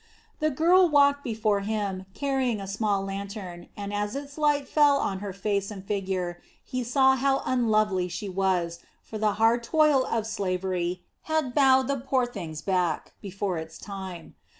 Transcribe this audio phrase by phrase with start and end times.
[0.39, 5.19] The girl walked before him, carrying a small lantern, and as its light fell on
[5.19, 10.25] her face and figure, he saw how unlovely she was, for the hard toil of
[10.25, 14.33] slavery had bowed the poor thing's back before its time.